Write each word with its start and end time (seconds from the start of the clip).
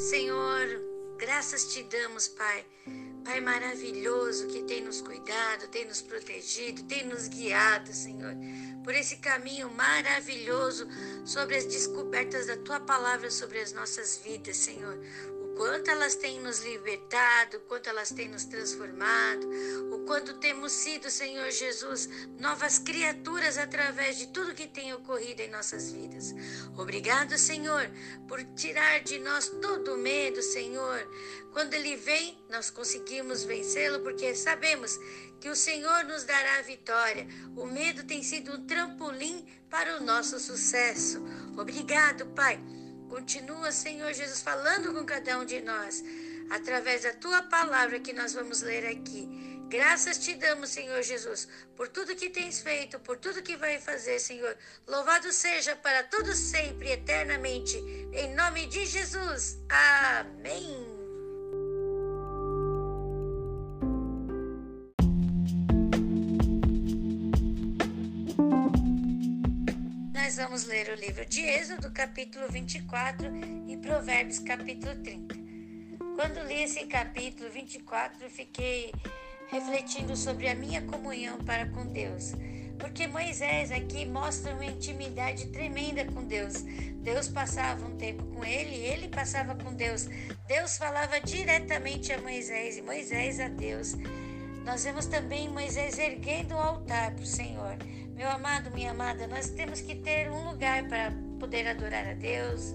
Senhor, 0.00 0.66
graças 1.18 1.66
te 1.74 1.82
damos, 1.82 2.26
Pai. 2.26 2.64
Pai 3.22 3.38
maravilhoso 3.42 4.46
que 4.46 4.62
tem 4.62 4.80
nos 4.80 5.02
cuidado, 5.02 5.68
tem 5.68 5.84
nos 5.84 6.00
protegido, 6.00 6.82
tem 6.84 7.04
nos 7.04 7.28
guiado, 7.28 7.92
Senhor, 7.92 8.34
por 8.82 8.94
esse 8.94 9.18
caminho 9.18 9.70
maravilhoso 9.74 10.88
sobre 11.26 11.56
as 11.56 11.66
descobertas 11.66 12.46
da 12.46 12.56
tua 12.56 12.80
palavra 12.80 13.30
sobre 13.30 13.60
as 13.60 13.74
nossas 13.74 14.16
vidas, 14.24 14.56
Senhor 14.56 14.98
quanto 15.60 15.90
elas 15.90 16.14
têm 16.14 16.40
nos 16.40 16.60
libertado, 16.64 17.60
quanto 17.68 17.86
elas 17.90 18.10
têm 18.10 18.30
nos 18.30 18.46
transformado, 18.46 19.46
o 19.92 20.06
quanto 20.06 20.38
temos 20.38 20.72
sido, 20.72 21.10
Senhor 21.10 21.50
Jesus, 21.50 22.08
novas 22.38 22.78
criaturas 22.78 23.58
através 23.58 24.16
de 24.16 24.28
tudo 24.28 24.54
que 24.54 24.66
tem 24.66 24.94
ocorrido 24.94 25.42
em 25.42 25.50
nossas 25.50 25.92
vidas. 25.92 26.34
Obrigado, 26.78 27.36
Senhor, 27.36 27.90
por 28.26 28.42
tirar 28.54 29.00
de 29.00 29.18
nós 29.18 29.50
todo 29.60 29.96
o 29.96 29.98
medo, 29.98 30.40
Senhor. 30.40 31.06
Quando 31.52 31.74
ele 31.74 31.94
vem, 31.94 32.42
nós 32.48 32.70
conseguimos 32.70 33.44
vencê-lo, 33.44 34.00
porque 34.00 34.34
sabemos 34.34 34.98
que 35.42 35.50
o 35.50 35.54
Senhor 35.54 36.04
nos 36.04 36.24
dará 36.24 36.56
a 36.56 36.62
vitória. 36.62 37.28
O 37.54 37.66
medo 37.66 38.02
tem 38.04 38.22
sido 38.22 38.50
um 38.54 38.66
trampolim 38.66 39.46
para 39.68 39.98
o 39.98 40.02
nosso 40.02 40.40
sucesso. 40.40 41.22
Obrigado, 41.54 42.24
Pai 42.28 42.79
Continua, 43.10 43.72
Senhor 43.72 44.12
Jesus, 44.14 44.40
falando 44.40 44.94
com 44.94 45.04
cada 45.04 45.36
um 45.40 45.44
de 45.44 45.60
nós, 45.60 46.02
através 46.48 47.02
da 47.02 47.12
tua 47.12 47.42
palavra 47.42 47.98
que 47.98 48.12
nós 48.12 48.32
vamos 48.32 48.62
ler 48.62 48.86
aqui. 48.86 49.28
Graças 49.68 50.16
te 50.16 50.34
damos, 50.34 50.70
Senhor 50.70 51.02
Jesus, 51.02 51.48
por 51.76 51.88
tudo 51.88 52.14
que 52.14 52.30
tens 52.30 52.60
feito, 52.60 53.00
por 53.00 53.16
tudo 53.18 53.42
que 53.42 53.56
vai 53.56 53.80
fazer, 53.80 54.20
Senhor. 54.20 54.56
Louvado 54.86 55.32
seja 55.32 55.74
para 55.76 56.04
todos 56.04 56.38
sempre, 56.38 56.92
eternamente. 56.92 57.76
Em 58.12 58.32
nome 58.34 58.66
de 58.66 58.86
Jesus. 58.86 59.58
Amém. 59.68 60.99
Nós 70.30 70.36
vamos 70.36 70.64
ler 70.64 70.88
o 70.90 70.94
livro 70.94 71.26
de 71.26 71.40
Êxodo, 71.40 71.90
capítulo 71.90 72.46
24 72.48 73.26
e 73.66 73.76
Provérbios, 73.78 74.38
capítulo 74.38 74.94
30. 75.02 75.34
Quando 76.14 76.46
li 76.46 76.62
esse 76.62 76.86
capítulo 76.86 77.50
24, 77.50 78.30
fiquei 78.30 78.92
refletindo 79.48 80.16
sobre 80.16 80.46
a 80.46 80.54
minha 80.54 80.82
comunhão 80.82 81.36
para 81.38 81.66
com 81.70 81.84
Deus. 81.84 82.30
Porque 82.78 83.08
Moisés 83.08 83.72
aqui 83.72 84.06
mostra 84.06 84.54
uma 84.54 84.66
intimidade 84.66 85.48
tremenda 85.48 86.04
com 86.04 86.24
Deus. 86.24 86.62
Deus 87.02 87.26
passava 87.26 87.84
um 87.84 87.96
tempo 87.96 88.22
com 88.26 88.44
ele, 88.44 88.76
ele 88.76 89.08
passava 89.08 89.56
com 89.56 89.74
Deus. 89.74 90.06
Deus 90.46 90.76
falava 90.76 91.18
diretamente 91.18 92.12
a 92.12 92.20
Moisés 92.20 92.76
e 92.76 92.82
Moisés 92.82 93.40
a 93.40 93.48
Deus. 93.48 93.96
Nós 94.64 94.84
vemos 94.84 95.06
também 95.06 95.48
Moisés 95.48 95.98
erguendo 95.98 96.54
o 96.54 96.58
altar 96.58 97.16
para 97.16 97.24
o 97.24 97.26
Senhor. 97.26 97.76
Meu 98.20 98.28
amado, 98.28 98.70
minha 98.72 98.90
amada, 98.90 99.26
nós 99.26 99.48
temos 99.48 99.80
que 99.80 99.94
ter 99.94 100.30
um 100.30 100.50
lugar 100.50 100.86
para 100.88 101.10
poder 101.38 101.66
adorar 101.66 102.06
a 102.06 102.12
Deus, 102.12 102.74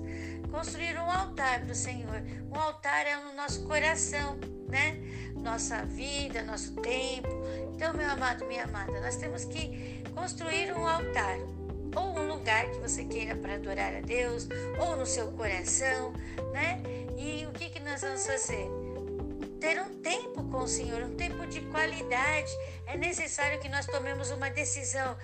construir 0.49 0.97
um 0.97 1.07
altar 1.07 1.61
para 1.61 1.71
o 1.71 1.75
Senhor. 1.75 2.23
Um 2.51 2.59
altar 2.59 3.05
é 3.05 3.15
no 3.17 3.31
nosso 3.35 3.63
coração, 3.67 4.39
né? 4.67 4.97
Nossa 5.35 5.85
vida, 5.85 6.41
nosso 6.41 6.73
tempo. 6.81 7.29
Então, 7.75 7.93
meu 7.93 8.09
amado, 8.09 8.43
minha 8.47 8.63
amada, 8.63 8.99
nós 8.99 9.17
temos 9.17 9.45
que 9.45 10.01
construir 10.15 10.73
um 10.75 10.87
altar 10.87 11.37
ou 11.95 12.17
um 12.17 12.27
lugar 12.27 12.65
que 12.71 12.79
você 12.79 13.05
queira 13.05 13.35
para 13.35 13.53
adorar 13.53 13.95
a 13.95 14.01
Deus, 14.01 14.49
ou 14.79 14.95
no 14.95 15.05
seu 15.05 15.31
coração, 15.33 16.11
né? 16.53 16.81
E 17.19 17.45
o 17.45 17.51
que, 17.51 17.69
que 17.69 17.79
nós 17.81 18.01
vamos 18.01 18.25
fazer? 18.25 18.84
Ter 19.65 19.81
um 19.81 19.99
tempo 19.99 20.43
com 20.51 20.59
o 20.59 20.67
Senhor, 20.67 21.01
um 21.01 21.15
tempo 21.15 21.47
de 21.47 21.59
qualidade. 21.61 22.51
É 22.85 22.95
necessário 22.95 23.59
que 23.59 23.67
nós 23.67 23.87
tomemos 23.87 24.29
uma 24.29 24.47
decisão. 24.47 25.17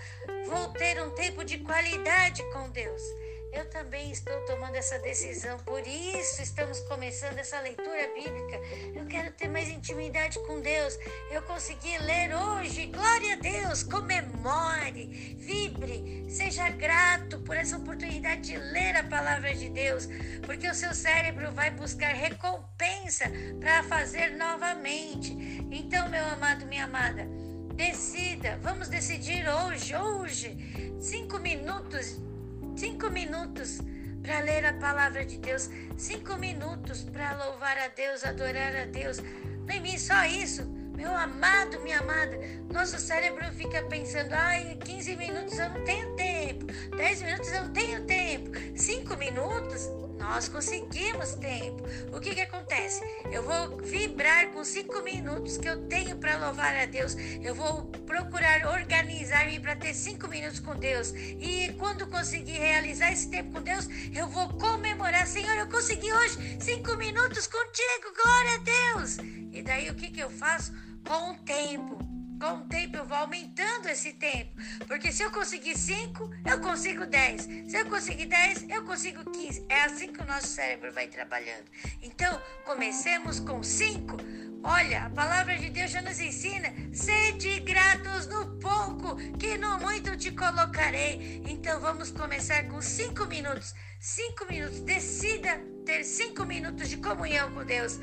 Vou 0.47 0.69
ter 0.69 0.99
um 0.99 1.11
tempo 1.11 1.45
de 1.45 1.59
qualidade 1.59 2.41
com 2.51 2.67
Deus. 2.71 3.03
Eu 3.51 3.69
também 3.69 4.11
estou 4.11 4.33
tomando 4.45 4.75
essa 4.75 4.97
decisão, 4.99 5.59
por 5.59 5.85
isso 5.85 6.41
estamos 6.41 6.79
começando 6.81 7.37
essa 7.37 7.59
leitura 7.59 8.07
bíblica. 8.15 8.57
Eu 8.95 9.05
quero 9.07 9.29
ter 9.33 9.49
mais 9.49 9.67
intimidade 9.67 10.39
com 10.47 10.61
Deus. 10.61 10.97
Eu 11.29 11.41
consegui 11.41 11.97
ler 11.97 12.33
hoje. 12.33 12.85
Glória 12.85 13.33
a 13.33 13.35
Deus! 13.35 13.83
Comemore, 13.83 15.35
vibre, 15.37 16.25
seja 16.29 16.69
grato 16.69 17.39
por 17.39 17.57
essa 17.57 17.75
oportunidade 17.75 18.41
de 18.41 18.57
ler 18.57 18.95
a 18.95 19.03
palavra 19.03 19.53
de 19.53 19.69
Deus, 19.69 20.07
porque 20.45 20.69
o 20.69 20.73
seu 20.73 20.93
cérebro 20.93 21.51
vai 21.51 21.71
buscar 21.71 22.13
recompensa 22.13 23.25
para 23.59 23.83
fazer 23.83 24.29
novamente. 24.37 25.33
Então, 25.69 26.07
meu 26.07 26.23
amado, 26.25 26.65
minha 26.65 26.85
amada, 26.85 27.27
decida, 27.75 28.57
vamos 28.61 28.87
decidir 28.87 29.45
hoje, 29.49 29.93
hoje, 29.93 30.95
cinco 31.01 31.37
minutos 31.37 32.30
cinco 32.75 33.09
minutos 33.09 33.79
para 34.21 34.39
ler 34.41 34.65
a 34.65 34.73
palavra 34.73 35.25
de 35.25 35.37
Deus, 35.37 35.69
cinco 35.97 36.37
minutos 36.37 37.03
para 37.03 37.45
louvar 37.45 37.77
a 37.77 37.87
Deus, 37.89 38.23
adorar 38.23 38.75
a 38.75 38.85
Deus. 38.85 39.19
Nem 39.65 39.81
mim 39.81 39.97
só 39.97 40.25
isso, 40.25 40.65
meu 40.95 41.15
amado, 41.15 41.79
minha 41.81 41.99
amada. 41.99 42.37
Nosso 42.71 42.97
cérebro 42.99 43.45
fica 43.53 43.83
pensando: 43.83 44.33
ai, 44.33 44.77
15 44.83 45.15
minutos 45.15 45.57
eu 45.57 45.69
não 45.69 45.83
tenho 45.83 46.15
tempo, 46.15 46.65
10 46.95 47.21
minutos 47.21 47.51
eu 47.51 47.63
não 47.63 47.73
tenho 47.73 48.05
tempo, 48.05 48.51
5 48.75 49.17
minutos 49.17 49.89
nós 50.21 50.47
conseguimos 50.47 51.33
tempo. 51.33 51.83
O 52.15 52.19
que, 52.19 52.35
que 52.35 52.41
acontece? 52.41 53.03
Eu 53.31 53.41
vou 53.41 53.77
vibrar 53.77 54.51
com 54.51 54.63
cinco 54.63 55.01
minutos 55.01 55.57
que 55.57 55.67
eu 55.67 55.87
tenho 55.87 56.15
para 56.17 56.37
louvar 56.37 56.75
a 56.77 56.85
Deus. 56.85 57.15
Eu 57.41 57.55
vou 57.55 57.85
procurar 58.05 58.67
organizar-me 58.67 59.59
para 59.59 59.75
ter 59.75 59.95
cinco 59.95 60.27
minutos 60.27 60.59
com 60.59 60.75
Deus. 60.75 61.11
E 61.15 61.73
quando 61.79 62.07
conseguir 62.07 62.59
realizar 62.59 63.11
esse 63.11 63.29
tempo 63.29 63.53
com 63.53 63.61
Deus, 63.61 63.87
eu 64.13 64.27
vou 64.27 64.47
comemorar. 64.49 65.25
Senhor, 65.25 65.57
eu 65.57 65.67
consegui 65.67 66.13
hoje 66.13 66.57
cinco 66.59 66.95
minutos 66.97 67.47
contigo. 67.47 68.13
Glória 68.23 68.55
a 68.55 68.97
Deus. 68.97 69.17
E 69.51 69.63
daí 69.63 69.89
o 69.89 69.95
que, 69.95 70.09
que 70.09 70.19
eu 70.19 70.29
faço? 70.29 70.71
Com 71.03 71.31
o 71.31 71.37
tempo 71.39 72.10
com 72.41 72.55
o 72.55 72.61
tempo 72.61 72.97
eu 72.97 73.05
vou 73.05 73.17
aumentando 73.17 73.87
esse 73.87 74.13
tempo. 74.13 74.59
Porque 74.87 75.11
se 75.11 75.21
eu 75.21 75.29
conseguir 75.29 75.77
5, 75.77 76.27
eu 76.43 76.59
consigo 76.59 77.05
10. 77.05 77.43
Se 77.69 77.77
eu 77.77 77.85
conseguir 77.85 78.25
10, 78.25 78.67
eu 78.67 78.83
consigo 78.83 79.23
15. 79.29 79.67
É 79.69 79.83
assim 79.83 80.11
que 80.11 80.23
o 80.23 80.25
nosso 80.25 80.47
cérebro 80.47 80.91
vai 80.91 81.07
trabalhando. 81.07 81.65
Então, 82.01 82.41
comecemos 82.65 83.39
com 83.39 83.61
5. 83.61 84.17
Olha, 84.63 85.05
a 85.05 85.09
palavra 85.11 85.55
de 85.55 85.69
Deus 85.69 85.91
já 85.91 86.01
nos 86.01 86.19
ensina: 86.19 86.73
sede 86.91 87.59
gratos 87.59 88.25
no 88.25 88.59
pouco, 88.59 89.15
que 89.37 89.57
no 89.59 89.79
muito 89.79 90.17
te 90.17 90.31
colocarei. 90.31 91.43
Então 91.47 91.79
vamos 91.79 92.11
começar 92.11 92.63
com 92.67 92.81
5 92.81 93.25
minutos. 93.27 93.75
5 93.99 94.45
minutos. 94.49 94.79
Decida 94.81 95.61
ter 95.85 96.03
5 96.03 96.43
minutos 96.45 96.89
de 96.89 96.97
comunhão 96.97 97.51
com 97.51 97.63
Deus. 97.63 97.99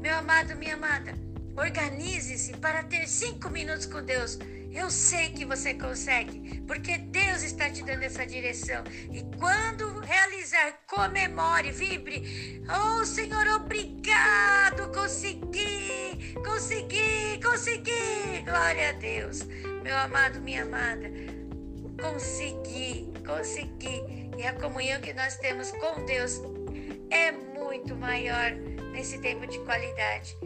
Meu 0.00 0.14
amado, 0.16 0.54
minha 0.56 0.74
amada. 0.74 1.27
Organize-se 1.58 2.56
para 2.58 2.84
ter 2.84 3.08
cinco 3.08 3.50
minutos 3.50 3.84
com 3.84 4.00
Deus. 4.00 4.38
Eu 4.70 4.88
sei 4.90 5.30
que 5.30 5.44
você 5.44 5.74
consegue, 5.74 6.60
porque 6.68 6.98
Deus 6.98 7.42
está 7.42 7.68
te 7.68 7.82
dando 7.82 8.04
essa 8.04 8.24
direção. 8.24 8.84
E 9.10 9.24
quando 9.36 9.98
realizar, 9.98 10.78
comemore, 10.86 11.72
vibre. 11.72 12.62
Oh, 12.68 13.04
Senhor, 13.04 13.44
obrigado. 13.48 14.92
Consegui, 14.94 16.34
consegui, 16.44 17.40
consegui. 17.42 18.44
Glória 18.44 18.90
a 18.90 18.92
Deus. 18.92 19.42
Meu 19.82 19.98
amado, 19.98 20.40
minha 20.40 20.62
amada, 20.62 21.10
consegui, 22.00 23.12
consegui. 23.26 24.30
E 24.38 24.46
a 24.46 24.52
comunhão 24.52 25.00
que 25.00 25.12
nós 25.12 25.36
temos 25.38 25.72
com 25.72 26.04
Deus 26.04 26.40
é 27.10 27.32
muito 27.32 27.96
maior 27.96 28.52
nesse 28.92 29.18
tempo 29.18 29.44
de 29.44 29.58
qualidade. 29.60 30.36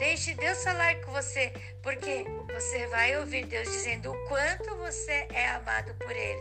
Deixe 0.00 0.32
Deus 0.32 0.64
falar 0.64 0.98
com 1.02 1.12
você, 1.12 1.52
porque 1.82 2.24
você 2.50 2.86
vai 2.86 3.18
ouvir 3.18 3.44
Deus 3.44 3.70
dizendo 3.70 4.10
o 4.10 4.28
quanto 4.28 4.74
você 4.76 5.28
é 5.30 5.50
amado 5.50 5.94
por 5.96 6.10
Ele. 6.10 6.40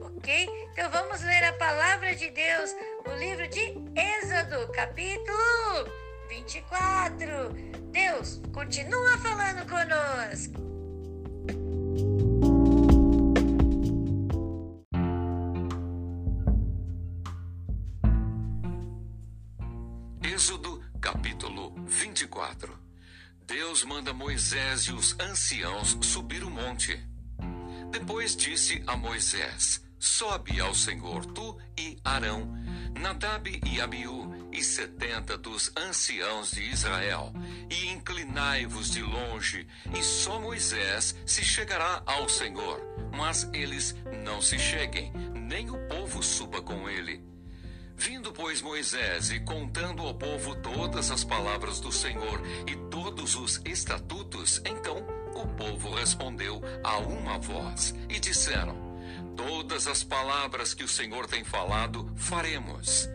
Ok? 0.00 0.68
Então 0.72 0.90
vamos 0.90 1.22
ler 1.22 1.44
a 1.44 1.52
palavra 1.52 2.16
de 2.16 2.28
Deus, 2.30 2.74
o 3.06 3.12
livro 3.12 3.46
de 3.46 3.60
Êxodo, 3.94 4.72
capítulo 4.72 5.88
24. 6.28 7.52
Deus 7.92 8.40
continua 8.52 9.16
falando 9.18 9.64
conosco. 9.70 10.65
Manda 23.96 24.12
Moisés 24.12 24.82
e 24.82 24.92
os 24.92 25.18
anciãos 25.18 25.96
subir 26.02 26.44
o 26.44 26.50
monte. 26.50 27.02
Depois 27.90 28.36
disse 28.36 28.82
a 28.86 28.94
Moisés: 28.94 29.82
Sobe 29.98 30.60
ao 30.60 30.74
Senhor, 30.74 31.24
tu 31.24 31.56
e 31.78 31.96
Arão, 32.04 32.46
Nadab 33.00 33.48
e 33.64 33.80
Abiú, 33.80 34.50
e 34.52 34.62
setenta 34.62 35.38
dos 35.38 35.72
anciãos 35.74 36.50
de 36.50 36.64
Israel, 36.64 37.32
e 37.70 37.88
inclinai-vos 37.88 38.90
de 38.90 39.00
longe, 39.00 39.66
e 39.98 40.02
só 40.02 40.38
Moisés 40.38 41.16
se 41.24 41.42
chegará 41.42 42.02
ao 42.04 42.28
Senhor, 42.28 42.78
mas 43.16 43.48
eles 43.54 43.96
não 44.22 44.42
se 44.42 44.58
cheguem, 44.58 45.10
nem 45.34 45.70
o 45.70 45.78
povo 45.88 46.22
suba 46.22 46.60
com 46.60 46.86
ele. 46.86 47.24
Vindo, 47.96 48.30
pois, 48.30 48.60
Moisés 48.60 49.30
e 49.30 49.40
contando 49.40 50.02
ao 50.02 50.14
povo 50.14 50.54
todas 50.56 51.10
as 51.10 51.24
palavras 51.24 51.80
do 51.80 51.90
Senhor 51.90 52.40
e 52.66 52.76
todos 52.90 53.34
os 53.34 53.60
estatutos, 53.64 54.60
então 54.66 54.98
o 55.34 55.46
povo 55.48 55.94
respondeu 55.94 56.60
a 56.84 56.98
uma 56.98 57.38
voz 57.38 57.94
e 58.08 58.20
disseram: 58.20 58.76
Todas 59.34 59.86
as 59.86 60.04
palavras 60.04 60.74
que 60.74 60.84
o 60.84 60.88
Senhor 60.88 61.26
tem 61.26 61.42
falado, 61.42 62.10
faremos. 62.16 63.08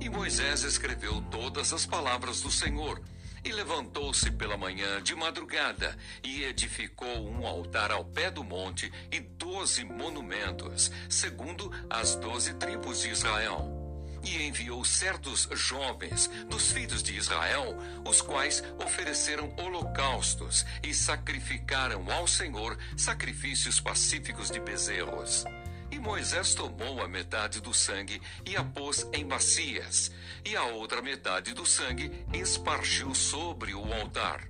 E 0.00 0.08
Moisés 0.10 0.62
escreveu 0.62 1.20
todas 1.30 1.72
as 1.72 1.86
palavras 1.86 2.42
do 2.42 2.50
Senhor. 2.50 3.00
E 3.44 3.52
levantou-se 3.52 4.30
pela 4.32 4.56
manhã 4.56 5.00
de 5.00 5.14
madrugada 5.14 5.96
e 6.24 6.42
edificou 6.42 7.28
um 7.30 7.46
altar 7.46 7.90
ao 7.92 8.04
pé 8.04 8.30
do 8.30 8.42
monte 8.42 8.92
e 9.12 9.20
doze 9.20 9.84
monumentos, 9.84 10.90
segundo 11.08 11.72
as 11.88 12.16
doze 12.16 12.52
tribos 12.54 13.00
de 13.00 13.10
Israel. 13.10 13.77
E 14.22 14.42
enviou 14.46 14.84
certos 14.84 15.48
jovens 15.52 16.28
dos 16.48 16.72
filhos 16.72 17.02
de 17.02 17.16
Israel, 17.16 17.76
os 18.04 18.20
quais 18.20 18.62
ofereceram 18.84 19.54
holocaustos 19.56 20.66
e 20.82 20.92
sacrificaram 20.92 22.10
ao 22.10 22.26
Senhor 22.26 22.76
sacrifícios 22.96 23.80
pacíficos 23.80 24.50
de 24.50 24.60
bezerros. 24.60 25.44
E 25.90 25.98
Moisés 25.98 26.54
tomou 26.54 27.02
a 27.02 27.08
metade 27.08 27.60
do 27.60 27.72
sangue 27.72 28.20
e 28.44 28.56
a 28.56 28.62
pôs 28.62 29.08
em 29.12 29.26
bacias, 29.26 30.12
e 30.44 30.54
a 30.54 30.64
outra 30.64 31.00
metade 31.00 31.54
do 31.54 31.64
sangue 31.64 32.12
espargiu 32.32 33.14
sobre 33.14 33.74
o 33.74 33.92
altar. 33.92 34.48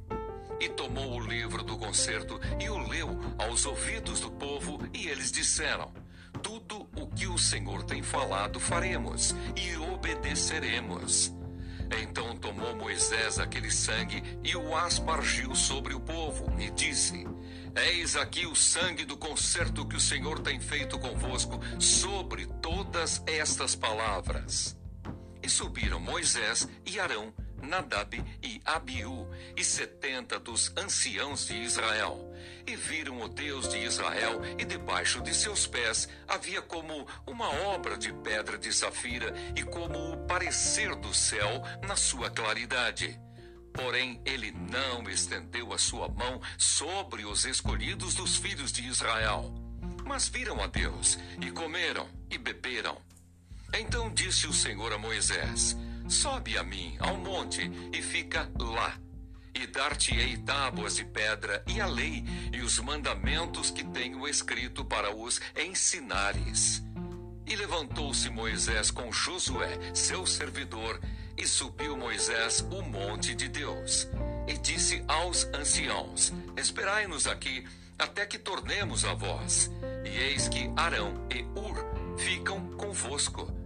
E 0.60 0.68
tomou 0.68 1.14
o 1.14 1.20
livro 1.20 1.62
do 1.62 1.78
concerto 1.78 2.40
e 2.58 2.68
o 2.68 2.78
leu 2.78 3.16
aos 3.38 3.64
ouvidos 3.64 4.18
do 4.18 4.30
povo, 4.32 4.80
e 4.92 5.06
eles 5.06 5.30
disseram: 5.30 5.92
Tudo 6.42 6.87
o 7.00 7.06
que 7.06 7.26
o 7.26 7.38
Senhor 7.38 7.82
tem 7.82 8.02
falado 8.02 8.58
faremos 8.58 9.34
e 9.56 9.76
obedeceremos. 9.76 11.32
Então 12.02 12.36
tomou 12.36 12.76
Moisés 12.76 13.38
aquele 13.38 13.70
sangue 13.70 14.22
e 14.44 14.54
o 14.54 14.76
aspargiu 14.76 15.54
sobre 15.54 15.94
o 15.94 16.00
povo, 16.00 16.52
e 16.60 16.70
disse: 16.70 17.24
Eis 17.74 18.14
aqui 18.16 18.46
o 18.46 18.54
sangue 18.54 19.04
do 19.04 19.16
concerto 19.16 19.86
que 19.86 19.96
o 19.96 20.00
Senhor 20.00 20.40
tem 20.40 20.60
feito 20.60 20.98
convosco 20.98 21.58
sobre 21.78 22.46
todas 22.60 23.22
estas 23.26 23.74
palavras. 23.74 24.76
E 25.42 25.48
subiram 25.48 25.98
Moisés 25.98 26.68
e 26.84 27.00
Arão, 27.00 27.32
Nadab 27.62 28.14
e 28.42 28.60
Abiú, 28.64 29.28
e 29.56 29.64
setenta 29.64 30.38
dos 30.38 30.72
anciãos 30.76 31.46
de 31.46 31.54
Israel. 31.54 32.32
E 32.66 32.76
viram 32.76 33.20
o 33.20 33.28
Deus 33.28 33.68
de 33.68 33.78
Israel, 33.78 34.40
e 34.58 34.64
debaixo 34.64 35.20
de 35.22 35.34
seus 35.34 35.66
pés 35.66 36.08
havia 36.26 36.62
como 36.62 37.06
uma 37.26 37.48
obra 37.48 37.96
de 37.96 38.12
pedra 38.12 38.58
de 38.58 38.72
safira, 38.72 39.34
e 39.56 39.62
como 39.62 40.12
o 40.12 40.26
parecer 40.26 40.94
do 40.96 41.12
céu 41.14 41.62
na 41.86 41.96
sua 41.96 42.30
claridade 42.30 43.18
Porém, 43.78 44.20
ele 44.24 44.50
não 44.50 45.08
estendeu 45.08 45.72
a 45.72 45.78
sua 45.78 46.08
mão 46.08 46.40
sobre 46.58 47.24
os 47.24 47.44
escolhidos 47.44 48.12
dos 48.12 48.36
filhos 48.36 48.72
de 48.72 48.84
Israel. 48.84 49.54
Mas 50.04 50.28
viram 50.28 50.60
a 50.60 50.66
Deus, 50.66 51.16
e 51.40 51.48
comeram, 51.52 52.08
e 52.28 52.36
beberam. 52.36 53.00
Então 53.72 54.12
disse 54.12 54.48
o 54.48 54.52
Senhor 54.52 54.92
a 54.92 54.98
Moisés: 54.98 55.76
Sobe 56.08 56.56
a 56.56 56.62
mim 56.62 56.96
ao 57.00 57.18
monte, 57.18 57.70
e 57.92 58.00
fica 58.00 58.50
lá. 58.58 58.98
E 59.54 59.66
dar-te-ei 59.66 60.38
tábuas 60.38 60.96
de 60.96 61.04
pedra, 61.04 61.62
e 61.66 61.80
a 61.80 61.86
lei, 61.86 62.24
e 62.50 62.60
os 62.62 62.78
mandamentos 62.78 63.70
que 63.70 63.84
tenho 63.84 64.26
escrito 64.26 64.84
para 64.84 65.14
os 65.14 65.38
ensinares. 65.54 66.82
E 67.46 67.54
levantou-se 67.54 68.30
Moisés 68.30 68.90
com 68.90 69.12
Josué, 69.12 69.78
seu 69.92 70.26
servidor, 70.26 70.98
e 71.36 71.46
subiu 71.46 71.96
Moisés 71.96 72.60
o 72.70 72.80
monte 72.82 73.34
de 73.34 73.48
Deus. 73.48 74.08
E 74.46 74.56
disse 74.56 75.04
aos 75.06 75.44
anciãos: 75.54 76.32
Esperai-nos 76.56 77.26
aqui 77.26 77.66
até 77.98 78.24
que 78.24 78.38
tornemos 78.38 79.04
a 79.04 79.12
vós. 79.12 79.70
E 80.04 80.08
eis 80.08 80.48
que 80.48 80.70
Arão 80.74 81.26
e 81.30 81.42
Ur 81.58 82.16
ficam 82.18 82.70
convosco. 82.76 83.57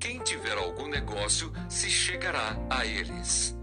Quem 0.00 0.20
tiver 0.20 0.56
algum 0.56 0.86
negócio 0.86 1.52
se 1.68 1.90
chegará 1.90 2.56
a 2.70 2.86
eles. 2.86 3.56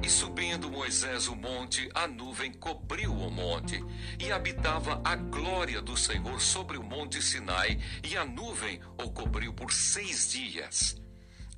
E 0.00 0.08
subindo 0.08 0.70
Moisés 0.70 1.26
o 1.26 1.34
monte, 1.34 1.88
a 1.92 2.06
nuvem 2.06 2.52
cobriu 2.52 3.12
o 3.12 3.30
monte, 3.30 3.84
e 4.18 4.30
habitava 4.30 5.00
a 5.04 5.16
glória 5.16 5.82
do 5.82 5.96
Senhor 5.96 6.40
sobre 6.40 6.76
o 6.76 6.84
monte 6.84 7.20
Sinai, 7.20 7.80
e 8.04 8.16
a 8.16 8.24
nuvem 8.24 8.80
o 8.96 9.10
cobriu 9.10 9.52
por 9.52 9.72
seis 9.72 10.30
dias. 10.30 10.96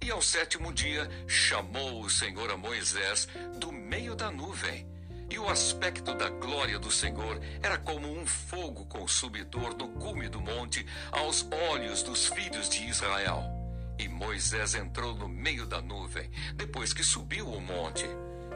E 0.00 0.10
ao 0.10 0.22
sétimo 0.22 0.72
dia 0.72 1.08
chamou 1.26 2.02
o 2.02 2.10
Senhor 2.10 2.50
a 2.50 2.56
Moisés 2.56 3.28
do 3.58 3.70
meio 3.70 4.14
da 4.14 4.30
nuvem. 4.30 4.86
E 5.30 5.38
o 5.38 5.48
aspecto 5.48 6.14
da 6.14 6.30
glória 6.30 6.78
do 6.78 6.90
Senhor 6.90 7.40
era 7.62 7.78
como 7.78 8.10
um 8.10 8.26
fogo 8.26 8.86
consumidor 8.86 9.74
no 9.74 9.88
cume 9.88 10.28
do 10.28 10.40
monte 10.40 10.84
aos 11.12 11.46
olhos 11.70 12.02
dos 12.02 12.26
filhos 12.26 12.68
de 12.68 12.84
Israel. 12.84 13.63
E 13.98 14.08
Moisés 14.08 14.74
entrou 14.74 15.14
no 15.14 15.28
meio 15.28 15.66
da 15.66 15.80
nuvem, 15.80 16.30
depois 16.54 16.92
que 16.92 17.04
subiu 17.04 17.46
o 17.48 17.60
monte. 17.60 18.04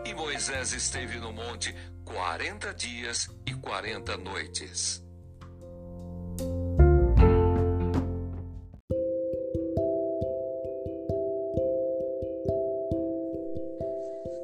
E 0.04 0.12
Moisés 0.14 0.72
esteve 0.72 1.18
no 1.18 1.32
monte 1.32 1.74
quarenta 2.04 2.74
dias 2.74 3.28
e 3.46 3.54
quarenta 3.54 4.16
noites. 4.16 5.04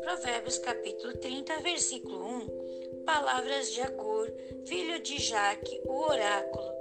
Provérbios 0.03 0.59
capítulo 0.59 1.17
30, 1.19 1.61
versículo 1.61 2.25
1. 2.25 3.05
Palavras 3.05 3.73
de 3.73 3.81
Agur, 3.81 4.31
filho 4.67 5.03
de 5.03 5.19
Jaque, 5.19 5.81
o 5.87 6.03
oráculo. 6.03 6.73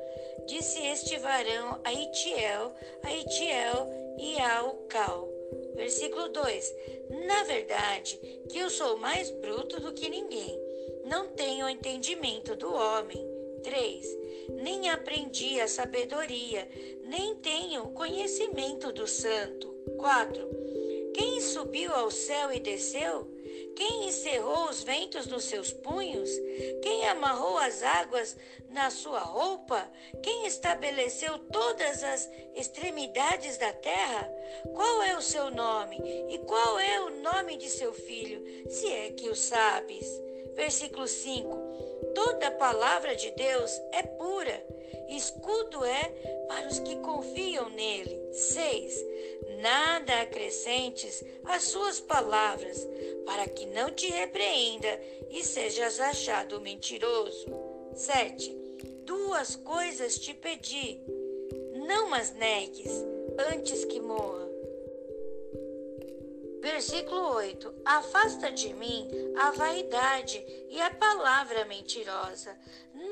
Disse 0.45 0.79
este 0.85 1.17
varão 1.17 1.79
a 1.83 1.93
Itiel, 1.93 2.73
a 3.03 3.11
Itiel 3.11 4.02
e 4.17 4.39
ao 4.39 4.75
Cal. 4.87 5.29
Versículo 5.75 6.29
2. 6.29 6.75
Na 7.27 7.43
verdade, 7.43 8.17
que 8.49 8.59
eu 8.59 8.69
sou 8.69 8.97
mais 8.97 9.29
bruto 9.29 9.79
do 9.79 9.93
que 9.93 10.09
ninguém. 10.09 10.59
Não 11.05 11.27
tenho 11.29 11.69
entendimento 11.69 12.55
do 12.55 12.73
homem. 12.73 13.25
3. 13.63 14.05
Nem 14.61 14.89
aprendi 14.89 15.59
a 15.61 15.67
sabedoria, 15.67 16.67
nem 17.03 17.35
tenho 17.35 17.91
conhecimento 17.91 18.91
do 18.91 19.07
santo. 19.07 19.69
4 19.97 20.63
quem 21.13 21.39
subiu 21.39 21.93
ao 21.93 22.09
céu 22.09 22.51
e 22.51 22.59
desceu? 22.59 23.27
Quem 23.75 24.07
encerrou 24.07 24.69
os 24.69 24.83
ventos 24.83 25.25
nos 25.27 25.45
seus 25.45 25.71
punhos? 25.71 26.29
Quem 26.81 27.07
amarrou 27.07 27.57
as 27.57 27.81
águas 27.81 28.35
na 28.69 28.89
sua 28.89 29.19
roupa? 29.19 29.89
Quem 30.21 30.45
estabeleceu 30.45 31.39
todas 31.39 32.03
as 32.03 32.29
extremidades 32.55 33.57
da 33.57 33.73
terra? 33.73 34.29
Qual 34.73 35.03
é 35.03 35.17
o 35.17 35.21
seu 35.21 35.49
nome? 35.49 35.97
E 36.29 36.37
qual 36.39 36.79
é 36.79 36.99
o 37.01 37.21
nome 37.21 37.57
de 37.57 37.69
seu 37.69 37.93
filho, 37.93 38.43
se 38.69 38.91
é 38.91 39.11
que 39.11 39.29
o 39.29 39.35
sabes? 39.35 40.05
Versículo 40.55 41.07
5: 41.07 41.62
Toda 42.15 42.51
palavra 42.51 43.15
de 43.15 43.31
Deus 43.31 43.71
é 43.91 44.03
pura, 44.03 44.63
escudo 45.09 45.83
é 45.85 46.03
para 46.47 46.67
os 46.67 46.79
que 46.79 46.95
confiam 46.97 47.69
nele. 47.69 48.21
6 48.33 49.13
nada 49.63 50.21
acrescentes 50.21 51.23
às 51.45 51.63
suas 51.63 52.01
palavras, 52.01 52.85
para 53.25 53.47
que 53.47 53.65
não 53.67 53.89
te 53.89 54.07
repreenda 54.07 54.99
e 55.29 55.41
sejas 55.41 56.01
achado 56.01 56.59
mentiroso. 56.59 57.47
7. 57.95 58.51
Duas 59.05 59.55
coisas 59.55 60.17
te 60.17 60.33
pedi, 60.33 60.99
não 61.87 62.13
as 62.13 62.33
negues 62.33 62.91
antes 63.51 63.85
que 63.85 64.01
morra. 64.01 64.52
Versículo 66.63 67.33
8: 67.35 67.81
Afasta 67.83 68.49
de 68.49 68.73
mim 68.73 69.09
a 69.37 69.51
vaidade 69.51 70.41
e 70.69 70.79
a 70.79 70.89
palavra 70.91 71.65
mentirosa. 71.65 72.57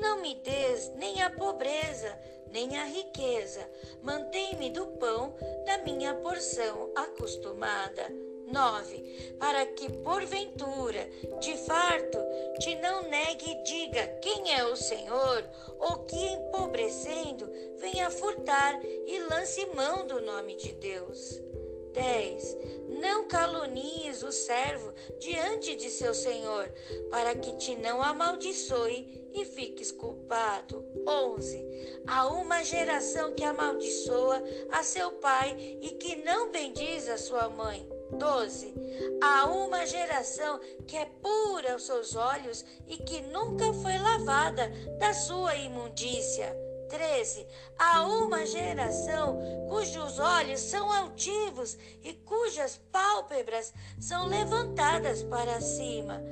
Não 0.00 0.22
me 0.22 0.36
des 0.36 0.90
nem 0.96 1.22
a 1.22 1.28
pobreza, 1.28 2.18
nem 2.50 2.78
a 2.78 2.84
riqueza. 2.84 3.68
Mantém-me 4.02 4.70
do 4.70 4.86
pão 4.92 5.36
da 5.66 5.76
minha 5.84 6.14
porção 6.14 6.90
acostumada. 6.96 8.10
9. 8.50 9.36
Para 9.38 9.66
que, 9.66 9.92
porventura, 9.98 11.06
de 11.38 11.54
farto, 11.58 12.18
te 12.58 12.74
não 12.76 13.02
negue 13.02 13.50
e 13.50 13.62
diga 13.64 14.06
quem 14.22 14.54
é 14.54 14.64
o 14.64 14.76
Senhor, 14.76 15.44
ou 15.78 16.04
que, 16.06 16.16
empobrecendo, 16.16 17.52
venha 17.76 18.10
furtar 18.10 18.80
e 18.82 19.18
lance 19.24 19.66
mão 19.74 20.06
do 20.06 20.22
nome 20.22 20.56
de 20.56 20.72
Deus. 20.72 21.51
10. 21.92 22.56
Não 23.00 23.26
calunies 23.26 24.22
o 24.22 24.32
servo 24.32 24.92
diante 25.18 25.74
de 25.74 25.90
seu 25.90 26.14
senhor, 26.14 26.72
para 27.10 27.34
que 27.34 27.56
te 27.56 27.76
não 27.76 28.02
amaldiçoe 28.02 29.30
e 29.34 29.44
fiques 29.44 29.90
culpado. 29.90 30.84
11. 31.06 32.02
Há 32.06 32.28
uma 32.28 32.62
geração 32.62 33.34
que 33.34 33.44
amaldiçoa 33.44 34.42
a 34.70 34.82
seu 34.82 35.12
pai 35.12 35.78
e 35.80 35.90
que 35.90 36.16
não 36.16 36.50
bendiz 36.50 37.08
a 37.08 37.16
sua 37.16 37.48
mãe. 37.48 37.88
12. 38.12 38.74
Há 39.22 39.46
uma 39.46 39.86
geração 39.86 40.60
que 40.86 40.96
é 40.96 41.06
pura 41.06 41.72
aos 41.72 41.84
seus 41.84 42.14
olhos 42.14 42.64
e 42.86 42.98
que 42.98 43.22
nunca 43.22 43.72
foi 43.72 43.98
lavada 43.98 44.70
da 44.98 45.14
sua 45.14 45.56
imundícia. 45.56 46.54
13. 46.92 47.46
Há 47.78 48.02
uma 48.02 48.44
geração 48.44 49.40
cujos 49.70 50.18
olhos 50.18 50.60
são 50.60 50.92
altivos 50.92 51.78
e 52.02 52.12
cujas 52.12 52.78
pálpebras 52.92 53.72
são 53.98 54.26
levantadas 54.26 55.22
para 55.22 55.58
cima. 55.62 56.22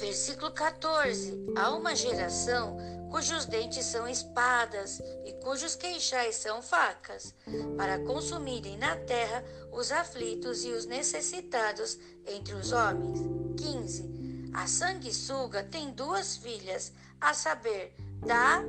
Versículo 0.00 0.50
14. 0.50 1.46
Há 1.56 1.70
uma 1.70 1.94
geração 1.94 2.76
cujos 3.08 3.46
dentes 3.46 3.86
são 3.86 4.08
espadas 4.08 5.00
e 5.24 5.32
cujos 5.34 5.76
queixais 5.76 6.34
são 6.34 6.60
facas, 6.60 7.32
para 7.76 8.00
consumirem 8.00 8.76
na 8.76 8.96
terra 8.96 9.44
os 9.70 9.92
aflitos 9.92 10.64
e 10.64 10.72
os 10.72 10.86
necessitados 10.86 11.96
entre 12.26 12.52
os 12.52 12.72
homens. 12.72 13.20
15. 13.56 14.50
A 14.52 14.66
sanguessuga 14.66 15.62
tem 15.62 15.92
duas 15.92 16.36
filhas, 16.36 16.92
a 17.20 17.32
saber, 17.32 17.94
Dá 18.24 18.62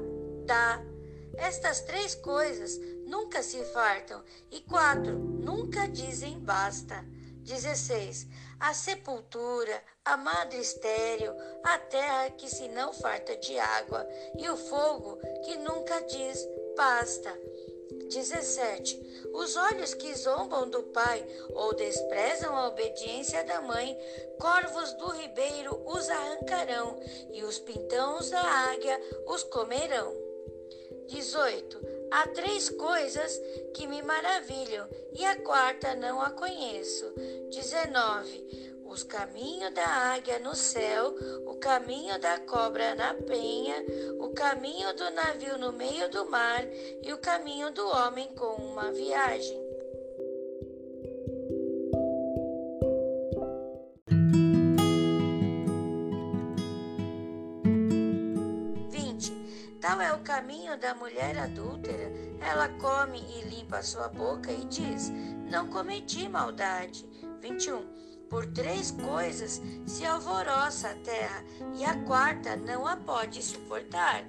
Estas 1.38 1.82
três 1.82 2.16
coisas 2.16 2.80
nunca 3.06 3.44
se 3.44 3.64
fartam. 3.66 4.24
E 4.52 4.62
quatro, 4.62 5.14
nunca 5.14 5.88
dizem 5.88 6.40
basta. 6.40 7.06
16. 7.44 8.28
A 8.60 8.74
sepultura, 8.74 9.82
a 10.04 10.18
madre 10.18 10.60
estéril, 10.60 11.32
a 11.64 11.78
terra 11.78 12.32
que 12.32 12.50
se 12.50 12.68
não 12.68 12.92
farta 12.92 13.38
de 13.38 13.58
água, 13.58 14.06
e 14.38 14.50
o 14.50 14.58
fogo 14.58 15.18
que 15.46 15.56
nunca 15.58 16.02
diz 16.02 16.46
basta. 16.76 17.32
17. 18.10 19.30
Os 19.34 19.56
olhos 19.56 19.94
que 19.94 20.14
zombam 20.16 20.70
do 20.70 20.84
pai 20.84 21.26
ou 21.52 21.74
desprezam 21.74 22.56
a 22.56 22.68
obediência 22.68 23.44
da 23.44 23.62
mãe, 23.62 23.98
corvos 24.40 24.94
do 24.94 25.08
ribeiro 25.10 25.82
os 25.86 26.10
arrancarão, 26.10 27.00
e 27.32 27.44
os 27.44 27.60
pintãos 27.60 28.30
da 28.30 28.42
águia 28.42 29.00
os 29.28 29.44
comerão. 29.44 30.27
18. 31.08 31.80
Há 32.12 32.28
três 32.28 32.70
coisas 32.70 33.42
que 33.74 33.88
me 33.88 34.02
maravilham, 34.02 34.88
e 35.14 35.26
a 35.26 35.36
quarta 35.38 35.96
não 35.96 36.22
a 36.22 36.30
conheço. 36.30 37.14
19. 37.50 38.68
Os 38.86 39.04
caminhos 39.04 39.74
da 39.74 39.86
águia 39.86 40.40
no 40.40 40.56
céu, 40.56 41.14
o 41.46 41.56
caminho 41.56 42.18
da 42.20 42.40
cobra 42.40 42.96
na 42.96 43.14
penha, 43.14 43.76
o 44.20 44.30
caminho 44.30 44.94
do 44.96 45.10
navio 45.12 45.58
no 45.58 45.74
meio 45.74 46.10
do 46.10 46.30
mar 46.30 46.66
e 47.04 47.12
o 47.12 47.18
caminho 47.18 47.70
do 47.72 47.86
homem 47.86 48.28
com 48.34 48.56
uma 48.56 48.92
viagem. 48.92 49.67
Tal 59.88 60.02
é 60.02 60.14
o 60.14 60.20
caminho 60.20 60.78
da 60.78 60.94
mulher 60.94 61.38
adúltera. 61.38 62.12
Ela 62.42 62.68
come 62.78 63.20
e 63.20 63.42
limpa 63.44 63.82
sua 63.82 64.10
boca 64.10 64.52
e 64.52 64.66
diz: 64.66 65.10
Não 65.50 65.68
cometi 65.68 66.28
maldade. 66.28 67.08
21. 67.40 68.28
Por 68.30 68.46
três 68.48 68.92
coisas 68.92 69.62
se 69.86 70.06
alvoroça 70.06 70.90
a 70.90 70.96
terra, 70.96 71.42
e 71.74 71.86
a 71.86 72.04
quarta 72.04 72.58
não 72.58 72.86
a 72.86 72.98
pode 72.98 73.42
suportar. 73.42 74.26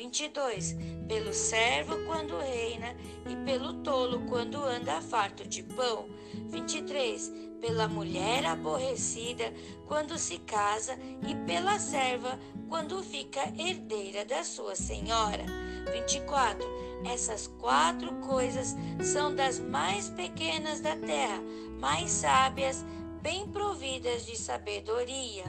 22. 0.00 0.76
Pelo 1.06 1.34
servo 1.34 1.94
quando 2.06 2.38
reina, 2.38 2.96
e 3.28 3.36
pelo 3.44 3.74
tolo 3.82 4.20
quando 4.28 4.64
anda 4.64 5.02
farto 5.02 5.46
de 5.46 5.62
pão. 5.62 6.08
23. 6.48 7.30
Pela 7.60 7.86
mulher 7.86 8.46
aborrecida 8.46 9.52
quando 9.86 10.16
se 10.16 10.38
casa, 10.38 10.98
e 11.28 11.34
pela 11.44 11.78
serva 11.78 12.38
quando 12.68 13.02
fica 13.02 13.42
herdeira 13.58 14.24
da 14.24 14.42
sua 14.42 14.74
senhora. 14.74 15.44
24. 15.92 16.66
Essas 17.04 17.46
quatro 17.46 18.14
coisas 18.20 18.74
são 19.02 19.34
das 19.34 19.58
mais 19.58 20.08
pequenas 20.08 20.80
da 20.80 20.96
terra, 20.96 21.42
mais 21.78 22.10
sábias, 22.10 22.86
bem 23.20 23.46
providas 23.48 24.24
de 24.24 24.36
sabedoria. 24.36 25.44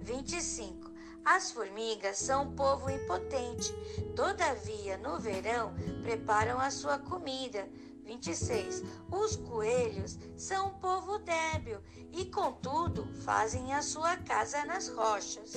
25. 0.00 0.91
As 1.24 1.52
formigas 1.52 2.18
são 2.18 2.44
um 2.44 2.56
povo 2.56 2.90
impotente, 2.90 3.72
todavia 4.16 4.98
no 4.98 5.18
verão 5.18 5.72
preparam 6.02 6.58
a 6.60 6.70
sua 6.70 6.98
comida. 6.98 7.68
26. 8.04 8.82
Os 9.10 9.36
coelhos 9.36 10.18
são 10.36 10.68
um 10.68 10.78
povo 10.80 11.18
débil 11.18 11.78
e, 12.12 12.24
contudo, 12.24 13.06
fazem 13.22 13.72
a 13.72 13.80
sua 13.80 14.16
casa 14.16 14.64
nas 14.64 14.88
rochas. 14.88 15.54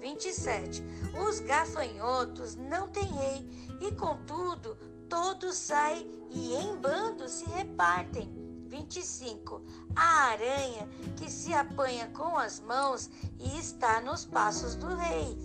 27. 0.00 0.84
Os 1.26 1.40
gafanhotos 1.40 2.54
não 2.54 2.88
têm 2.88 3.06
rei 3.06 3.78
e, 3.80 3.92
contudo, 3.92 4.76
todos 5.08 5.56
saem 5.56 6.06
e 6.30 6.54
em 6.54 6.76
bando 6.76 7.28
se 7.28 7.46
repartem. 7.46 8.35
25. 8.76 9.62
A 9.94 10.32
aranha 10.32 10.88
que 11.16 11.30
se 11.30 11.52
apanha 11.54 12.08
com 12.08 12.36
as 12.36 12.60
mãos 12.60 13.10
e 13.38 13.58
está 13.58 14.00
nos 14.00 14.24
passos 14.26 14.74
do 14.76 14.88
rei. 14.94 15.36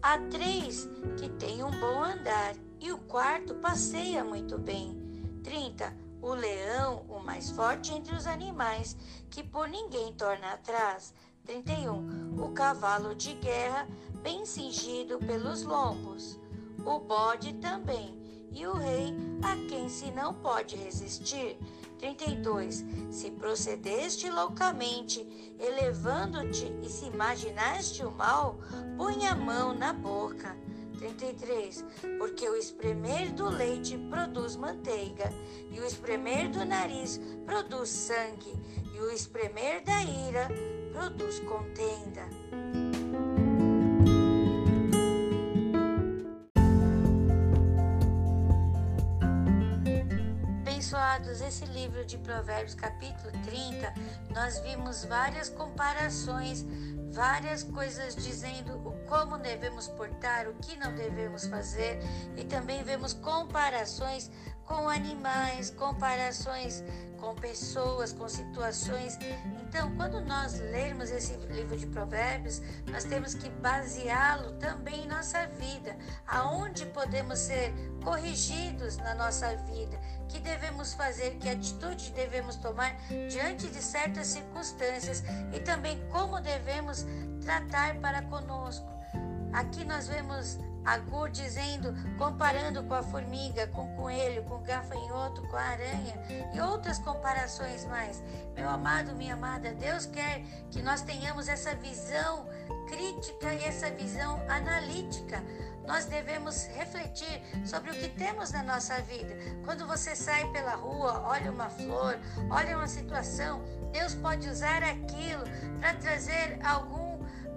Há 0.00 0.18
três 0.30 0.88
que 1.18 1.28
têm 1.28 1.62
um 1.62 1.70
bom 1.70 2.02
andar 2.02 2.54
e 2.80 2.90
o 2.92 2.98
quarto 2.98 3.54
passeia 3.56 4.24
muito 4.24 4.56
bem. 4.58 4.96
30. 5.42 5.94
O 6.22 6.34
leão, 6.34 7.04
o 7.08 7.20
mais 7.20 7.50
forte 7.50 7.92
entre 7.92 8.14
os 8.14 8.26
animais, 8.26 8.96
que 9.30 9.42
por 9.42 9.68
ninguém 9.68 10.12
torna 10.14 10.52
atrás. 10.52 11.14
31. 11.44 12.42
O 12.42 12.52
cavalo 12.52 13.14
de 13.14 13.34
guerra, 13.34 13.86
bem 14.22 14.44
cingido 14.44 15.18
pelos 15.18 15.62
lombos. 15.62 16.38
O 16.84 16.98
bode 17.00 17.54
também. 17.54 18.17
E 18.58 18.66
o 18.66 18.72
rei, 18.72 19.14
a 19.40 19.54
quem 19.68 19.88
se 19.88 20.10
não 20.10 20.34
pode 20.34 20.74
resistir. 20.74 21.56
32. 22.00 22.84
Se 23.08 23.30
procedeste 23.30 24.28
loucamente, 24.28 25.24
elevando-te 25.60 26.72
e 26.82 26.88
se 26.88 27.04
imaginaste 27.06 28.04
o 28.04 28.10
mal, 28.10 28.58
põe 28.96 29.28
a 29.28 29.36
mão 29.36 29.72
na 29.72 29.92
boca. 29.92 30.56
33. 30.98 31.84
Porque 32.18 32.48
o 32.48 32.56
espremer 32.56 33.32
do 33.32 33.48
leite 33.48 33.96
produz 34.10 34.56
manteiga, 34.56 35.32
e 35.70 35.78
o 35.78 35.86
espremer 35.86 36.50
do 36.50 36.64
nariz 36.64 37.20
produz 37.46 37.88
sangue, 37.90 38.58
e 38.92 38.98
o 38.98 39.08
espremer 39.12 39.84
da 39.84 40.02
ira 40.02 40.48
produz 40.92 41.38
contenda. 41.40 42.87
Abençoados, 51.38 51.40
esse 51.40 51.64
livro 51.66 52.04
de 52.04 52.18
Provérbios, 52.18 52.74
capítulo 52.74 53.30
30, 53.44 53.94
nós 54.30 54.58
vimos 54.60 55.04
várias 55.04 55.48
comparações, 55.48 56.64
várias 57.10 57.62
coisas 57.62 58.14
dizendo 58.14 58.76
o 58.86 58.92
como 59.06 59.38
devemos 59.38 59.88
portar, 59.88 60.48
o 60.48 60.54
que 60.54 60.76
não 60.76 60.94
devemos 60.94 61.46
fazer, 61.46 62.00
e 62.36 62.44
também 62.44 62.82
vemos 62.82 63.12
comparações 63.14 64.30
com 64.68 64.88
animais, 64.88 65.70
comparações 65.70 66.84
com 67.18 67.34
pessoas, 67.34 68.12
com 68.12 68.28
situações. 68.28 69.18
Então, 69.62 69.94
quando 69.96 70.20
nós 70.20 70.58
lermos 70.60 71.10
esse 71.10 71.34
livro 71.48 71.76
de 71.76 71.86
Provérbios, 71.86 72.62
nós 72.86 73.04
temos 73.04 73.34
que 73.34 73.48
baseá-lo 73.50 74.52
também 74.52 75.04
em 75.04 75.08
nossa 75.08 75.46
vida, 75.46 75.96
aonde 76.26 76.86
podemos 76.86 77.38
ser 77.38 77.72
corrigidos 78.04 78.96
na 78.98 79.14
nossa 79.14 79.56
vida, 79.56 79.98
que 80.28 80.38
devemos 80.38 80.94
fazer, 80.94 81.36
que 81.38 81.48
atitude 81.48 82.12
devemos 82.12 82.56
tomar 82.56 82.96
diante 83.28 83.68
de 83.68 83.82
certas 83.82 84.28
circunstâncias 84.28 85.22
e 85.52 85.60
também 85.60 86.00
como 86.10 86.40
devemos 86.40 87.04
tratar 87.42 87.96
para 87.96 88.22
conosco. 88.22 88.86
Aqui 89.52 89.84
nós 89.84 90.06
vemos 90.08 90.58
Agur 90.88 91.30
dizendo, 91.30 91.94
comparando 92.16 92.82
com 92.84 92.94
a 92.94 93.02
formiga, 93.02 93.66
com 93.68 93.92
o 93.92 93.96
coelho, 93.96 94.42
com 94.44 94.56
o 94.56 94.60
gafanhoto, 94.60 95.42
com 95.48 95.56
a 95.56 95.62
aranha 95.62 96.14
e 96.54 96.60
outras 96.60 96.98
comparações 96.98 97.84
mais. 97.84 98.22
Meu 98.54 98.68
amado, 98.68 99.14
minha 99.14 99.34
amada, 99.34 99.72
Deus 99.74 100.06
quer 100.06 100.42
que 100.70 100.82
nós 100.82 101.02
tenhamos 101.02 101.48
essa 101.48 101.74
visão 101.74 102.46
crítica 102.88 103.52
e 103.52 103.64
essa 103.64 103.90
visão 103.90 104.40
analítica 104.48 105.42
nós 105.88 106.04
devemos 106.04 106.66
refletir 106.66 107.40
sobre 107.64 107.90
o 107.90 107.94
que 107.94 108.10
temos 108.10 108.52
na 108.52 108.62
nossa 108.62 109.00
vida. 109.02 109.34
Quando 109.64 109.86
você 109.86 110.14
sai 110.14 110.46
pela 110.52 110.74
rua, 110.74 111.22
olha 111.24 111.50
uma 111.50 111.70
flor, 111.70 112.18
olha 112.50 112.76
uma 112.76 112.86
situação, 112.86 113.62
Deus 113.90 114.14
pode 114.14 114.46
usar 114.46 114.82
aquilo 114.82 115.44
para 115.80 115.94
trazer 115.94 116.58
algum 116.62 117.07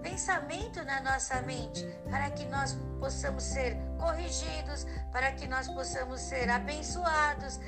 pensamento 0.02 0.84
na 0.84 1.02
nossa 1.02 1.42
mente, 1.42 1.86
para 2.10 2.30
que 2.32 2.46
nós 2.46 2.78
possamos 3.00 3.44
ser 3.44 3.78
corrigidos, 3.98 4.86
para 5.12 5.32
que 5.32 5.48
nós 5.48 5.68
possamos 5.68 6.20
ser 6.20 6.50
abençoados 6.50 7.60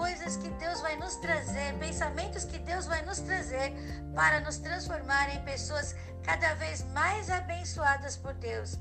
coisas 0.00 0.36
que 0.38 0.48
Deus 0.50 0.80
vai 0.80 0.96
nos 0.96 1.16
trazer, 1.16 1.74
pensamentos 1.78 2.44
que 2.44 2.58
Deus 2.58 2.86
vai 2.86 3.04
nos 3.04 3.20
trazer 3.20 3.72
para 4.14 4.40
nos 4.40 4.56
transformar 4.56 5.28
em 5.34 5.44
pessoas 5.44 5.94
cada 6.22 6.54
vez 6.54 6.82
mais 6.94 7.30
abençoadas 7.30 8.16
por 8.16 8.32
Deus. 8.34 8.78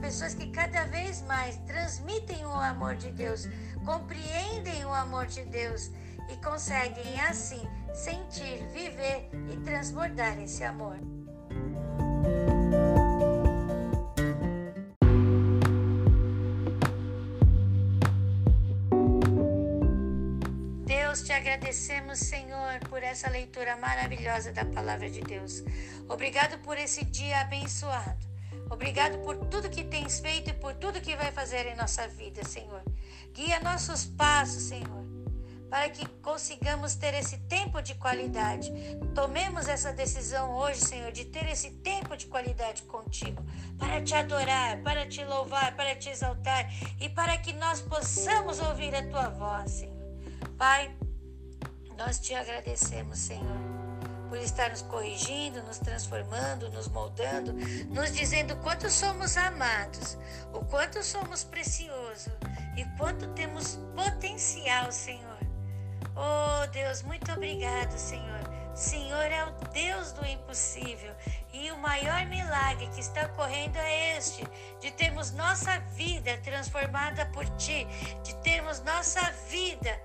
Pessoas 0.00 0.34
que 0.34 0.50
cada 0.50 0.84
vez 0.84 1.22
mais 1.22 1.56
transmitem 1.66 2.44
o 2.44 2.52
amor 2.52 2.96
de 2.96 3.10
Deus, 3.10 3.48
compreendem 3.84 4.84
o 4.84 4.92
amor 4.92 5.26
de 5.26 5.42
Deus 5.44 5.90
e 6.30 6.36
conseguem 6.44 7.18
assim 7.22 7.66
sentir, 7.94 8.66
viver 8.68 9.30
e 9.50 9.56
transbordar 9.64 10.38
esse 10.38 10.62
amor. 10.62 11.17
Agradecemos, 21.58 22.20
Senhor, 22.20 22.78
por 22.88 23.02
essa 23.02 23.28
leitura 23.28 23.76
maravilhosa 23.76 24.52
da 24.52 24.64
palavra 24.64 25.10
de 25.10 25.20
Deus. 25.20 25.64
Obrigado 26.08 26.56
por 26.62 26.78
esse 26.78 27.04
dia 27.04 27.40
abençoado. 27.40 28.26
Obrigado 28.70 29.18
por 29.18 29.36
tudo 29.46 29.68
que 29.68 29.82
tens 29.82 30.20
feito 30.20 30.50
e 30.50 30.52
por 30.52 30.74
tudo 30.74 31.00
que 31.00 31.16
vai 31.16 31.32
fazer 31.32 31.66
em 31.66 31.74
nossa 31.74 32.06
vida, 32.06 32.44
Senhor. 32.44 32.80
Guia 33.32 33.58
nossos 33.58 34.04
passos, 34.04 34.62
Senhor, 34.62 35.04
para 35.68 35.90
que 35.90 36.06
consigamos 36.22 36.94
ter 36.94 37.12
esse 37.14 37.38
tempo 37.48 37.82
de 37.82 37.96
qualidade. 37.96 38.70
Tomemos 39.12 39.66
essa 39.66 39.92
decisão 39.92 40.54
hoje, 40.54 40.80
Senhor, 40.80 41.10
de 41.10 41.24
ter 41.24 41.46
esse 41.48 41.70
tempo 41.70 42.16
de 42.16 42.26
qualidade 42.26 42.82
contigo, 42.82 43.44
para 43.76 44.00
te 44.00 44.14
adorar, 44.14 44.80
para 44.82 45.08
te 45.08 45.24
louvar, 45.24 45.74
para 45.74 45.96
te 45.96 46.08
exaltar 46.08 46.70
e 47.00 47.08
para 47.08 47.36
que 47.36 47.52
nós 47.54 47.80
possamos 47.80 48.60
ouvir 48.60 48.94
a 48.94 49.02
tua 49.08 49.28
voz, 49.28 49.72
Senhor. 49.72 49.98
Pai, 50.56 50.90
nós 51.98 52.20
te 52.20 52.32
agradecemos, 52.32 53.18
Senhor, 53.18 53.58
por 54.28 54.38
estar 54.38 54.70
nos 54.70 54.82
corrigindo, 54.82 55.60
nos 55.64 55.78
transformando, 55.78 56.70
nos 56.70 56.86
moldando, 56.86 57.52
nos 57.88 58.12
dizendo 58.12 58.56
quanto 58.58 58.88
somos 58.88 59.36
amados, 59.36 60.16
o 60.52 60.64
quanto 60.66 61.02
somos 61.02 61.42
preciosos 61.42 62.32
e 62.76 62.84
quanto 62.96 63.26
temos 63.34 63.80
potencial, 63.96 64.92
Senhor. 64.92 65.38
Oh, 66.14 66.66
Deus, 66.68 67.02
muito 67.02 67.32
obrigado, 67.32 67.98
Senhor. 67.98 68.38
Senhor 68.76 69.24
é 69.24 69.44
o 69.44 69.50
Deus 69.72 70.12
do 70.12 70.24
impossível 70.24 71.12
e 71.52 71.68
o 71.72 71.78
maior 71.78 72.24
milagre 72.26 72.88
que 72.94 73.00
está 73.00 73.26
ocorrendo 73.26 73.76
é 73.76 74.16
este: 74.16 74.46
de 74.80 74.92
termos 74.92 75.32
nossa 75.32 75.80
vida 75.96 76.38
transformada 76.44 77.26
por 77.26 77.44
Ti, 77.56 77.88
de 78.22 78.36
termos 78.36 78.80
nossa 78.84 79.20
vida 79.50 79.98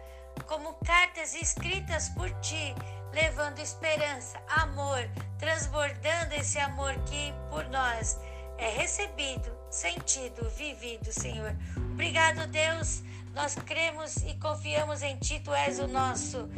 como 0.48 0.74
cartas 0.86 1.34
escritas 1.34 2.10
por 2.10 2.30
ti, 2.42 2.75
levando 3.13 3.60
esperança, 3.60 4.40
amor, 4.48 5.10
transbordando 5.38 6.36
esse 6.36 6.60
amor 6.60 6.94
que 7.06 7.34
por 7.50 7.66
nós 7.70 8.20
é 8.58 8.70
recebido, 8.70 9.52
sentido, 9.70 10.50
vivido, 10.52 11.12
Senhor. 11.12 11.56
Obrigado, 11.92 12.48
Deus. 12.48 13.04
Nós 13.34 13.56
cremos 13.56 14.18
e 14.18 14.36
confiamos 14.36 15.02
em 15.02 15.18
Ti. 15.18 15.40
Tu 15.40 15.54
és 15.54 15.80
o 15.80 15.88
nosso 15.88 16.50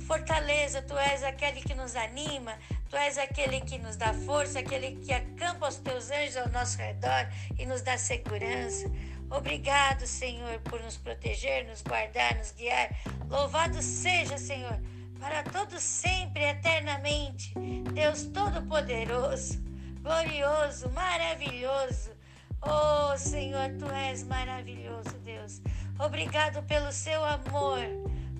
fortaleza, 0.00 0.82
Tu 0.82 0.96
és 0.98 1.22
aquele 1.22 1.62
que 1.62 1.74
nos 1.74 1.94
anima, 1.96 2.54
Tu 2.90 2.96
és 2.96 3.18
aquele 3.18 3.60
que 3.60 3.78
nos 3.78 3.96
dá 3.96 4.12
força, 4.12 4.58
aquele 4.58 4.96
que 4.96 5.12
acampa 5.12 5.68
os 5.68 5.76
Teus 5.76 6.10
anjos 6.10 6.36
ao 6.36 6.48
nosso 6.48 6.76
redor 6.78 7.28
e 7.58 7.64
nos 7.64 7.82
dá 7.82 7.96
segurança. 7.96 8.90
Obrigado, 9.32 10.06
Senhor, 10.06 10.58
por 10.60 10.82
nos 10.82 10.98
proteger, 10.98 11.66
nos 11.66 11.80
guardar, 11.80 12.36
nos 12.36 12.52
guiar. 12.52 12.94
Louvado 13.30 13.80
seja, 13.80 14.36
Senhor, 14.36 14.78
para 15.18 15.42
todos 15.42 15.82
sempre, 15.82 16.44
eternamente. 16.44 17.54
Deus 17.94 18.24
Todo-Poderoso, 18.24 19.58
glorioso, 20.02 20.90
maravilhoso. 20.90 22.10
Oh, 22.60 23.16
Senhor, 23.16 23.70
tu 23.78 23.90
és 23.90 24.22
maravilhoso, 24.24 25.18
Deus. 25.24 25.62
Obrigado 25.98 26.62
pelo 26.64 26.92
seu 26.92 27.24
amor. 27.24 27.80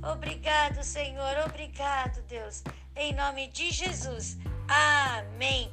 Obrigado, 0.02 0.84
Senhor. 0.84 1.38
Obrigado, 1.46 2.20
Deus. 2.28 2.62
Em 2.94 3.14
nome 3.14 3.48
de 3.48 3.70
Jesus. 3.70 4.36
Amém. 4.68 5.72